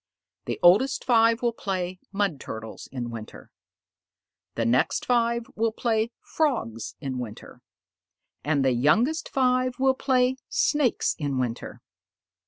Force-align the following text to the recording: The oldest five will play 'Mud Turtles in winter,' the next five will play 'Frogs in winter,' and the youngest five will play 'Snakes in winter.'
The 0.45 0.57
oldest 0.63 1.05
five 1.05 1.43
will 1.43 1.53
play 1.53 1.99
'Mud 2.11 2.39
Turtles 2.39 2.89
in 2.91 3.11
winter,' 3.11 3.51
the 4.55 4.65
next 4.65 5.05
five 5.05 5.45
will 5.55 5.71
play 5.71 6.09
'Frogs 6.21 6.95
in 6.99 7.19
winter,' 7.19 7.61
and 8.43 8.65
the 8.65 8.73
youngest 8.73 9.29
five 9.29 9.77
will 9.77 9.93
play 9.93 10.37
'Snakes 10.49 11.13
in 11.19 11.37
winter.' 11.37 11.83